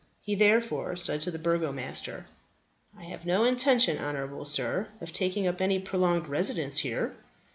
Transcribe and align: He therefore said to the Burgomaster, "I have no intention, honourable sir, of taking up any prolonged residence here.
He 0.23 0.33
therefore 0.33 0.95
said 0.95 1.21
to 1.21 1.29
the 1.29 1.37
Burgomaster, 1.37 2.25
"I 2.97 3.03
have 3.03 3.23
no 3.23 3.43
intention, 3.43 3.99
honourable 3.99 4.45
sir, 4.47 4.87
of 4.99 5.13
taking 5.13 5.45
up 5.45 5.61
any 5.61 5.77
prolonged 5.79 6.27
residence 6.27 6.79
here. 6.79 7.13